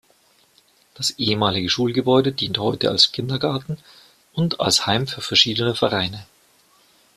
Das 0.95 1.11
ehemalige 1.19 1.69
Schulgebäude 1.69 2.31
dient 2.31 2.57
heute 2.57 2.89
als 2.89 3.11
Kindergarten 3.11 3.77
und 4.33 4.59
als 4.59 4.87
Heim 4.87 5.05
für 5.05 5.21
verschiedene 5.21 5.75
Vereine. 5.75 6.25